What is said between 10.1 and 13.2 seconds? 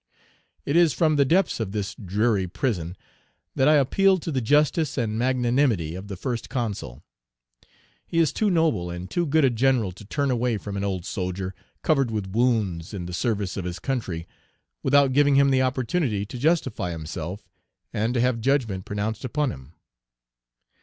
away from an old soldier, covered with wounds in the